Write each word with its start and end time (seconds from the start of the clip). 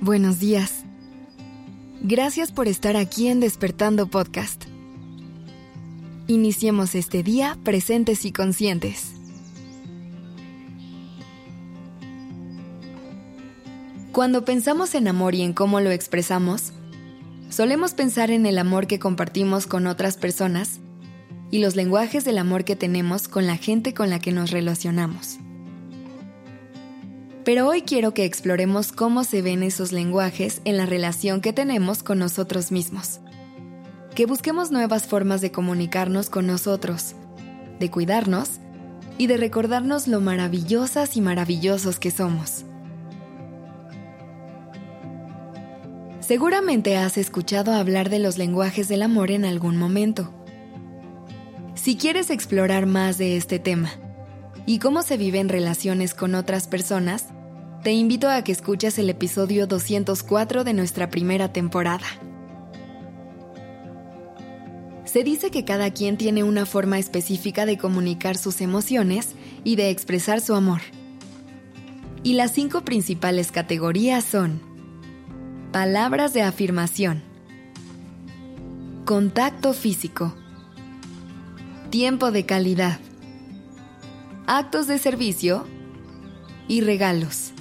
Buenos 0.02 0.40
días. 0.40 0.86
Gracias 2.02 2.54
por 2.54 2.70
estar 2.70 2.96
aquí 2.96 3.28
en 3.28 3.42
Despertando 3.42 4.08
Podcast. 4.08 4.64
Iniciemos 6.28 6.96
este 6.96 7.22
día 7.22 7.58
presentes 7.66 8.24
y 8.24 8.32
conscientes. 8.32 9.12
Cuando 14.14 14.46
pensamos 14.46 14.96
en 14.96 15.10
amor 15.10 15.36
y 15.36 15.42
en 15.42 15.52
cómo 15.52 15.82
lo 15.82 15.92
expresamos, 15.92 16.72
solemos 17.50 17.94
pensar 17.94 18.32
en 18.32 18.46
el 18.46 18.58
amor 18.58 18.88
que 18.88 19.00
compartimos 19.00 19.68
con 19.68 19.86
otras 19.86 20.16
personas 20.16 20.80
y 21.52 21.60
los 21.60 21.76
lenguajes 21.76 22.24
del 22.24 22.38
amor 22.38 22.64
que 22.64 22.78
tenemos 22.78 23.28
con 23.28 23.48
la 23.48 23.58
gente 23.58 23.94
con 23.94 24.10
la 24.10 24.20
que 24.20 24.32
nos 24.32 24.52
relacionamos. 24.52 25.40
Pero 27.46 27.68
hoy 27.68 27.84
quiero 27.84 28.14
que 28.14 28.26
exploremos 28.26 28.92
cómo 28.92 29.24
se 29.24 29.42
ven 29.42 29.64
esos 29.64 29.92
lenguajes 29.92 30.62
en 30.66 30.78
la 30.78 30.86
relación 30.86 31.40
que 31.40 31.54
tenemos 31.54 32.04
con 32.04 32.20
nosotros 32.20 32.72
mismos. 32.72 33.22
Que 34.14 34.26
busquemos 34.26 34.72
nuevas 34.72 35.08
formas 35.08 35.40
de 35.40 35.52
comunicarnos 35.52 36.30
con 36.30 36.48
nosotros, 36.48 37.16
de 37.80 37.90
cuidarnos 37.90 38.60
y 39.18 39.28
de 39.28 39.38
recordarnos 39.38 40.08
lo 40.08 40.20
maravillosas 40.20 41.16
y 41.16 41.22
maravillosos 41.22 41.98
que 41.98 42.12
somos. 42.12 42.66
Seguramente 46.20 46.98
has 46.98 47.18
escuchado 47.18 47.72
hablar 47.72 48.10
de 48.10 48.20
los 48.20 48.38
lenguajes 48.38 48.90
del 48.90 49.02
amor 49.02 49.32
en 49.32 49.46
algún 49.46 49.78
momento. 49.78 50.34
Si 51.74 51.96
quieres 51.96 52.30
explorar 52.30 52.86
más 52.86 53.18
de 53.18 53.38
este 53.38 53.60
tema 53.60 53.90
y 54.70 54.78
cómo 54.78 55.02
se 55.02 55.18
viven 55.18 55.50
relaciones 55.50 56.14
con 56.14 56.36
otras 56.36 56.68
personas, 56.68 57.26
te 57.84 57.92
invito 57.92 58.30
a 58.30 58.44
que 58.44 58.52
escuches 58.52 59.00
el 59.00 59.10
episodio 59.10 59.66
204 59.66 60.64
de 60.64 60.74
nuestra 60.76 61.10
primera 61.10 61.52
temporada. 61.52 62.06
Se 65.06 65.24
dice 65.24 65.50
que 65.50 65.66
cada 65.66 65.92
quien 65.92 66.18
tiene 66.18 66.44
una 66.44 66.68
forma 66.68 67.00
específica 67.00 67.66
de 67.66 67.80
comunicar 67.80 68.38
sus 68.38 68.62
emociones 68.62 69.30
y 69.64 69.76
de 69.76 69.90
expresar 69.90 70.40
su 70.40 70.54
amor. 70.54 70.82
Y 72.22 72.34
las 72.34 72.52
cinco 72.52 72.86
principales 72.86 73.52
categorías 73.52 74.24
son 74.24 74.62
palabras 75.72 76.32
de 76.36 76.44
afirmación, 76.44 77.24
contacto 79.04 79.74
físico, 79.74 80.36
tiempo 81.90 82.30
de 82.30 82.46
calidad, 82.46 83.00
actos 84.50 84.88
de 84.88 84.98
servicio 84.98 85.68
y 86.68 86.82
regalos. 86.82 87.52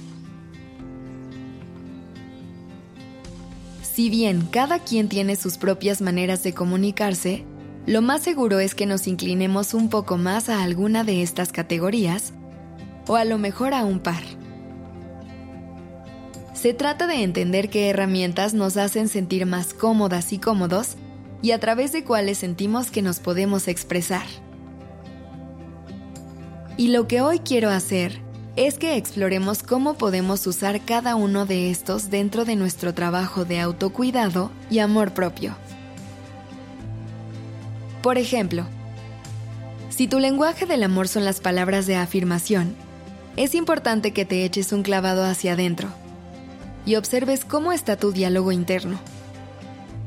Si 3.83 4.09
bien 4.09 4.47
cada 4.49 4.79
quien 4.79 5.07
tiene 5.07 5.35
sus 5.35 5.59
propias 5.59 6.01
maneras 6.01 6.41
de 6.41 6.55
comunicarse, 6.55 7.45
lo 7.85 8.01
más 8.01 8.23
seguro 8.23 8.59
es 8.59 8.73
que 8.73 8.87
nos 8.87 9.05
inclinemos 9.05 9.75
un 9.75 9.91
poco 9.91 10.17
más 10.17 10.49
a 10.49 10.63
alguna 10.63 11.03
de 11.03 11.21
estas 11.21 11.51
categorías 11.51 12.33
o 13.07 13.17
a 13.17 13.23
lo 13.23 13.37
mejor 13.37 13.75
a 13.75 13.85
un 13.85 13.99
par. 13.99 14.23
Se 16.55 16.73
trata 16.73 17.05
de 17.05 17.21
entender 17.21 17.69
qué 17.69 17.89
herramientas 17.89 18.55
nos 18.55 18.77
hacen 18.77 19.09
sentir 19.09 19.45
más 19.45 19.75
cómodas 19.75 20.33
y 20.33 20.39
cómodos 20.39 20.95
y 21.43 21.51
a 21.51 21.59
través 21.59 21.91
de 21.91 22.03
cuáles 22.03 22.39
sentimos 22.39 22.89
que 22.89 23.03
nos 23.03 23.19
podemos 23.19 23.67
expresar. 23.67 24.25
Y 26.79 26.87
lo 26.87 27.09
que 27.09 27.19
hoy 27.19 27.39
quiero 27.39 27.71
hacer 27.71 28.21
es 28.55 28.77
que 28.77 28.95
exploremos 28.95 29.63
cómo 29.63 29.95
podemos 29.95 30.47
usar 30.47 30.79
cada 30.79 31.17
uno 31.17 31.45
de 31.45 31.71
estos 31.71 32.09
dentro 32.09 32.45
de 32.45 32.55
nuestro 32.55 32.93
trabajo 32.93 33.43
de 33.43 33.59
autocuidado 33.59 34.49
y 34.71 34.79
amor 34.79 35.13
propio. 35.13 35.57
Por 38.01 38.17
ejemplo, 38.17 38.63
si 39.89 40.07
tu 40.07 40.19
lenguaje 40.19 40.65
del 40.65 40.83
amor 40.83 41.09
son 41.09 41.25
las 41.25 41.41
palabras 41.41 41.85
de 41.85 41.97
afirmación, 41.97 42.73
es 43.35 43.55
importante 43.55 44.13
que 44.13 44.23
te 44.23 44.45
eches 44.45 44.71
un 44.71 44.81
clavado 44.81 45.25
hacia 45.25 45.51
adentro 45.51 45.89
y 46.85 46.95
observes 46.95 47.43
cómo 47.43 47.73
está 47.73 47.97
tu 47.97 48.13
diálogo 48.13 48.53
interno, 48.53 49.01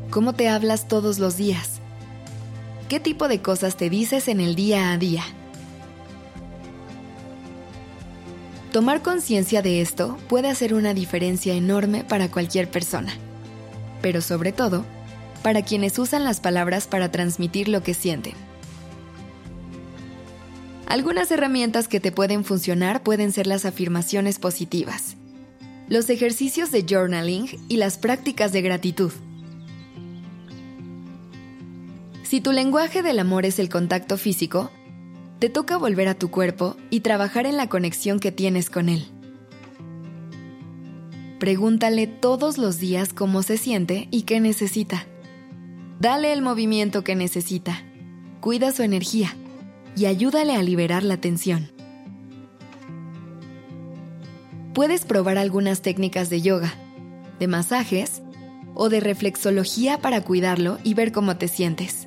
cómo 0.09 0.33
te 0.33 0.49
hablas 0.49 0.89
todos 0.89 1.19
los 1.19 1.37
días, 1.37 1.83
qué 2.89 2.99
tipo 2.99 3.29
de 3.29 3.43
cosas 3.43 3.77
te 3.77 3.91
dices 3.91 4.27
en 4.27 4.41
el 4.41 4.55
día 4.55 4.91
a 4.91 4.97
día. 4.97 5.23
Tomar 8.73 9.03
conciencia 9.03 9.61
de 9.61 9.83
esto 9.83 10.17
puede 10.31 10.49
hacer 10.49 10.73
una 10.73 10.95
diferencia 10.95 11.53
enorme 11.53 12.05
para 12.05 12.31
cualquier 12.31 12.71
persona, 12.71 13.13
pero 14.01 14.23
sobre 14.23 14.51
todo 14.51 14.87
para 15.43 15.61
quienes 15.61 15.99
usan 15.99 16.25
las 16.25 16.41
palabras 16.41 16.87
para 16.87 17.11
transmitir 17.11 17.69
lo 17.69 17.83
que 17.83 17.93
sienten. 17.93 18.33
Algunas 20.87 21.31
herramientas 21.31 21.87
que 21.87 22.01
te 22.01 22.13
pueden 22.13 22.45
funcionar 22.45 23.03
pueden 23.03 23.31
ser 23.33 23.47
las 23.47 23.67
afirmaciones 23.67 24.39
positivas, 24.39 25.17
los 25.89 26.09
ejercicios 26.09 26.71
de 26.71 26.87
journaling 26.89 27.49
y 27.69 27.77
las 27.77 27.99
prácticas 27.99 28.53
de 28.53 28.63
gratitud. 28.63 29.13
Si 32.23 32.41
tu 32.41 32.53
lenguaje 32.53 33.03
del 33.03 33.19
amor 33.19 33.45
es 33.45 33.59
el 33.59 33.69
contacto 33.69 34.17
físico, 34.17 34.71
te 35.43 35.51
toca 35.51 35.77
volver 35.77 36.07
a 36.07 36.15
tu 36.15 36.31
cuerpo 36.31 36.77
y 36.89 37.01
trabajar 37.01 37.47
en 37.47 37.57
la 37.57 37.69
conexión 37.69 38.21
que 38.21 38.31
tienes 38.31 38.71
con 38.71 38.89
él. 38.89 39.09
Pregúntale 41.41 42.07
todos 42.07 42.59
los 42.59 42.79
días 42.79 43.13
cómo 43.13 43.43
se 43.43 43.57
siente 43.57 44.07
y 44.13 44.23
qué 44.23 44.39
necesita. 44.39 45.05
Dale 45.99 46.33
el 46.33 46.43
movimiento 46.43 47.03
que 47.03 47.17
necesita. 47.17 47.83
Cuida 48.41 48.71
su 48.71 48.85
energía 48.85 49.37
y 49.97 50.07
ayúdale 50.07 50.55
a 50.55 50.63
liberar 50.63 51.03
la 51.03 51.17
tensión. 51.17 51.73
Puedes 54.75 55.05
probar 55.05 55.39
algunas 55.39 55.83
técnicas 55.83 56.31
de 56.31 56.41
yoga, 56.41 56.73
de 57.41 57.49
masajes 57.49 58.23
o 58.77 58.89
de 58.91 59.01
reflexología 59.01 59.99
para 59.99 60.21
cuidarlo 60.21 60.79
y 60.85 60.95
ver 60.95 61.11
cómo 61.11 61.37
te 61.37 61.49
sientes. 61.49 62.07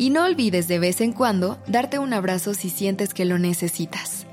Y 0.00 0.08
no 0.08 0.24
olvides 0.24 0.66
de 0.66 0.78
vez 0.78 1.02
en 1.02 1.12
cuando 1.12 1.58
darte 1.66 1.98
un 1.98 2.14
abrazo 2.14 2.54
si 2.54 2.70
sientes 2.70 3.12
que 3.12 3.26
lo 3.26 3.38
necesitas. 3.38 4.24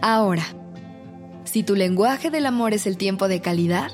Ahora, 0.00 0.44
si 1.42 1.64
tu 1.64 1.74
lenguaje 1.74 2.30
del 2.30 2.46
amor 2.46 2.74
es 2.74 2.86
el 2.86 2.96
tiempo 2.96 3.26
de 3.26 3.40
calidad, 3.40 3.90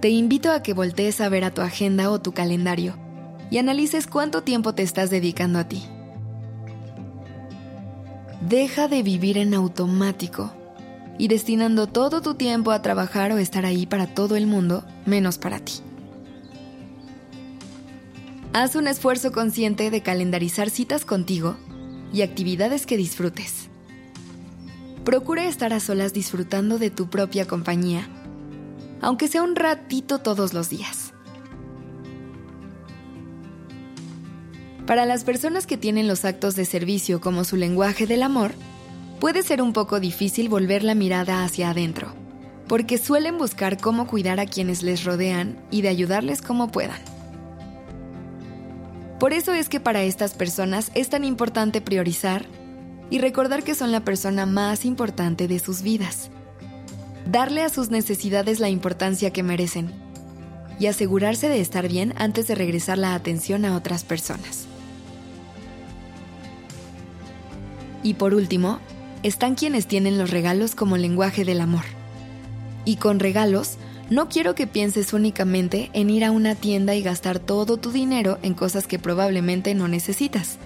te 0.00 0.10
invito 0.10 0.52
a 0.52 0.62
que 0.62 0.74
voltees 0.74 1.20
a 1.20 1.28
ver 1.28 1.42
a 1.42 1.50
tu 1.50 1.60
agenda 1.60 2.08
o 2.08 2.20
tu 2.20 2.30
calendario 2.30 2.94
y 3.50 3.58
analices 3.58 4.06
cuánto 4.06 4.44
tiempo 4.44 4.72
te 4.72 4.84
estás 4.84 5.10
dedicando 5.10 5.58
a 5.58 5.64
ti. 5.64 5.82
Deja 8.48 8.86
de 8.86 9.02
vivir 9.02 9.38
en 9.38 9.54
automático 9.54 10.52
y 11.18 11.26
destinando 11.26 11.88
todo 11.88 12.22
tu 12.22 12.34
tiempo 12.34 12.70
a 12.70 12.80
trabajar 12.80 13.32
o 13.32 13.38
estar 13.38 13.66
ahí 13.66 13.86
para 13.86 14.06
todo 14.06 14.36
el 14.36 14.46
mundo, 14.46 14.84
menos 15.04 15.38
para 15.38 15.58
ti. 15.58 15.82
Haz 18.54 18.76
un 18.76 18.86
esfuerzo 18.86 19.32
consciente 19.32 19.90
de 19.90 20.02
calendarizar 20.02 20.68
citas 20.68 21.06
contigo 21.06 21.56
y 22.12 22.20
actividades 22.20 22.84
que 22.84 22.98
disfrutes. 22.98 23.70
Procura 25.06 25.46
estar 25.46 25.72
a 25.72 25.80
solas 25.80 26.12
disfrutando 26.12 26.76
de 26.76 26.90
tu 26.90 27.08
propia 27.08 27.46
compañía, 27.46 28.06
aunque 29.00 29.26
sea 29.26 29.42
un 29.42 29.56
ratito 29.56 30.18
todos 30.18 30.52
los 30.52 30.68
días. 30.68 31.14
Para 34.86 35.06
las 35.06 35.24
personas 35.24 35.66
que 35.66 35.78
tienen 35.78 36.06
los 36.06 36.26
actos 36.26 36.54
de 36.54 36.66
servicio 36.66 37.22
como 37.22 37.44
su 37.44 37.56
lenguaje 37.56 38.06
del 38.06 38.22
amor, 38.22 38.52
puede 39.18 39.42
ser 39.42 39.62
un 39.62 39.72
poco 39.72 39.98
difícil 39.98 40.50
volver 40.50 40.84
la 40.84 40.94
mirada 40.94 41.42
hacia 41.42 41.70
adentro, 41.70 42.12
porque 42.68 42.98
suelen 42.98 43.38
buscar 43.38 43.78
cómo 43.78 44.06
cuidar 44.06 44.40
a 44.40 44.46
quienes 44.46 44.82
les 44.82 45.04
rodean 45.04 45.56
y 45.70 45.80
de 45.80 45.88
ayudarles 45.88 46.42
como 46.42 46.70
puedan. 46.70 47.11
Por 49.22 49.32
eso 49.32 49.54
es 49.54 49.68
que 49.68 49.78
para 49.78 50.02
estas 50.02 50.34
personas 50.34 50.90
es 50.96 51.08
tan 51.08 51.22
importante 51.22 51.80
priorizar 51.80 52.44
y 53.08 53.20
recordar 53.20 53.62
que 53.62 53.76
son 53.76 53.92
la 53.92 54.00
persona 54.00 54.46
más 54.46 54.84
importante 54.84 55.46
de 55.46 55.60
sus 55.60 55.82
vidas. 55.82 56.28
Darle 57.30 57.62
a 57.62 57.68
sus 57.68 57.90
necesidades 57.90 58.58
la 58.58 58.68
importancia 58.68 59.32
que 59.32 59.44
merecen 59.44 59.92
y 60.80 60.88
asegurarse 60.88 61.48
de 61.48 61.60
estar 61.60 61.86
bien 61.86 62.14
antes 62.16 62.48
de 62.48 62.56
regresar 62.56 62.98
la 62.98 63.14
atención 63.14 63.64
a 63.64 63.76
otras 63.76 64.02
personas. 64.02 64.66
Y 68.02 68.14
por 68.14 68.34
último, 68.34 68.80
están 69.22 69.54
quienes 69.54 69.86
tienen 69.86 70.18
los 70.18 70.30
regalos 70.30 70.74
como 70.74 70.96
lenguaje 70.96 71.44
del 71.44 71.60
amor. 71.60 71.84
Y 72.84 72.96
con 72.96 73.20
regalos, 73.20 73.78
no 74.10 74.28
quiero 74.28 74.54
que 74.54 74.66
pienses 74.66 75.12
únicamente 75.12 75.90
en 75.92 76.10
ir 76.10 76.24
a 76.24 76.30
una 76.30 76.54
tienda 76.54 76.94
y 76.94 77.02
gastar 77.02 77.38
todo 77.38 77.76
tu 77.76 77.92
dinero 77.92 78.38
en 78.42 78.54
cosas 78.54 78.86
que 78.86 78.98
probablemente 78.98 79.74
no 79.74 79.88
necesitas 79.88 80.58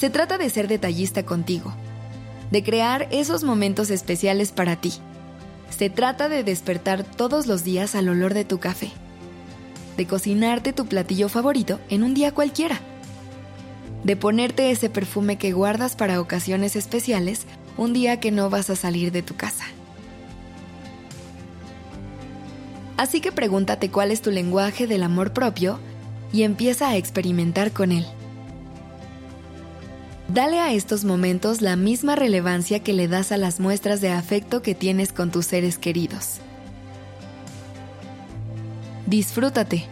se 0.00 0.08
trata 0.08 0.38
de 0.38 0.48
ser 0.48 0.66
detallista 0.66 1.26
contigo, 1.26 1.74
de 2.50 2.62
crear 2.62 3.06
esos 3.10 3.44
momentos 3.44 3.90
especiales 3.90 4.50
para 4.50 4.76
ti. 4.76 4.94
Se 5.68 5.90
trata 5.90 6.30
de 6.30 6.42
despertar 6.42 7.04
todos 7.04 7.46
los 7.46 7.64
días 7.64 7.94
al 7.94 8.08
olor 8.08 8.32
de 8.32 8.46
tu 8.46 8.58
café, 8.58 8.90
de 9.98 10.06
cocinarte 10.06 10.72
tu 10.72 10.86
platillo 10.86 11.28
favorito 11.28 11.80
en 11.90 12.02
un 12.02 12.14
día 12.14 12.32
cualquiera, 12.32 12.80
de 14.02 14.16
ponerte 14.16 14.70
ese 14.70 14.88
perfume 14.88 15.36
que 15.36 15.52
guardas 15.52 15.96
para 15.96 16.18
ocasiones 16.18 16.76
especiales 16.76 17.42
un 17.76 17.92
día 17.92 18.20
que 18.20 18.30
no 18.30 18.48
vas 18.48 18.70
a 18.70 18.76
salir 18.76 19.12
de 19.12 19.20
tu 19.20 19.36
casa. 19.36 19.66
Así 23.00 23.22
que 23.22 23.32
pregúntate 23.32 23.90
cuál 23.90 24.10
es 24.10 24.20
tu 24.20 24.30
lenguaje 24.30 24.86
del 24.86 25.02
amor 25.02 25.32
propio 25.32 25.80
y 26.34 26.42
empieza 26.42 26.90
a 26.90 26.98
experimentar 26.98 27.72
con 27.72 27.92
él. 27.92 28.04
Dale 30.28 30.58
a 30.58 30.74
estos 30.74 31.06
momentos 31.06 31.62
la 31.62 31.76
misma 31.76 32.14
relevancia 32.14 32.80
que 32.80 32.92
le 32.92 33.08
das 33.08 33.32
a 33.32 33.38
las 33.38 33.58
muestras 33.58 34.02
de 34.02 34.10
afecto 34.10 34.60
que 34.60 34.74
tienes 34.74 35.14
con 35.14 35.30
tus 35.30 35.46
seres 35.46 35.78
queridos. 35.78 36.40
Disfrútate, 39.06 39.86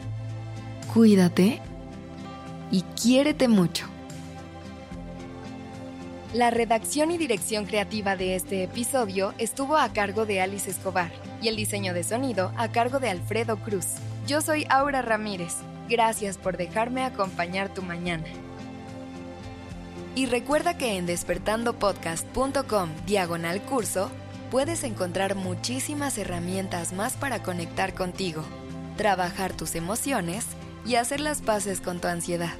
cuídate 0.93 1.63
y 2.71 2.83
quiérete 2.83 3.49
mucho. 3.49 3.87
La 6.35 6.51
redacción 6.51 7.11
y 7.11 7.17
dirección 7.17 7.65
creativa 7.65 8.17
de 8.17 8.37
este 8.37 8.65
episodio 8.65 9.33
estuvo 9.39 9.79
a 9.79 9.95
cargo 9.95 10.27
de 10.27 10.43
Alice 10.43 10.71
Escobar 10.71 11.11
y 11.41 11.49
el 11.49 11.57
diseño 11.57 11.95
de 11.95 12.05
sonido 12.05 12.53
a 12.57 12.69
cargo 12.69 12.99
de 12.99 13.11
Alfredo 13.11 13.59
Cruz. 13.59 13.87
Yo 14.27 14.41
soy 14.41 14.67
Aura 14.69 15.03
Ramírez. 15.03 15.55
Gracias 15.89 16.37
por 16.37 16.57
dejarme 16.57 17.05
acompañar 17.05 17.73
tu 17.73 17.83
mañana. 17.83 18.27
Y 20.15 20.27
recuerda 20.27 20.77
que 20.77 20.97
en 20.97 21.07
despertandopodcast.com 21.07 22.91
diagonal 23.07 23.63
curso 23.63 24.11
puedes 24.51 24.83
encontrar 24.85 25.35
muchísimas 25.35 26.19
herramientas 26.19 26.93
más 26.93 27.15
para 27.15 27.43
conectar 27.43 27.95
contigo, 27.95 28.43
trabajar 28.97 29.53
tus 29.53 29.75
emociones 29.75 30.45
y 30.85 30.97
hacer 30.97 31.21
las 31.21 31.41
paces 31.41 31.81
con 31.81 32.01
tu 32.01 32.09
ansiedad. 32.09 32.55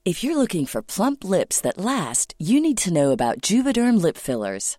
If 0.04 0.22
you're 0.22 0.36
looking 0.36 0.66
for 0.66 0.80
plump 0.80 1.24
lips 1.24 1.60
that 1.62 1.76
last, 1.76 2.34
you 2.38 2.60
need 2.60 2.78
to 2.84 2.92
know 2.92 3.10
about 3.10 3.42
Juvederm 3.42 4.00
lip 4.00 4.16
fillers. 4.16 4.78